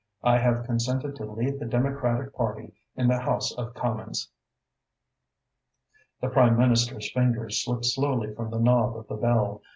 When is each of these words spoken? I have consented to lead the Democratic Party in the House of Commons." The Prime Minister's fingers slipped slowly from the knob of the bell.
I 0.23 0.39
have 0.39 0.65
consented 0.65 1.15
to 1.17 1.25
lead 1.31 1.59
the 1.59 1.65
Democratic 1.67 2.33
Party 2.33 2.73
in 2.95 3.07
the 3.07 3.19
House 3.19 3.51
of 3.55 3.75
Commons." 3.75 4.31
The 6.21 6.29
Prime 6.29 6.57
Minister's 6.57 7.11
fingers 7.11 7.63
slipped 7.63 7.85
slowly 7.85 8.33
from 8.33 8.49
the 8.49 8.57
knob 8.57 8.97
of 8.97 9.07
the 9.07 9.15
bell. 9.15 9.61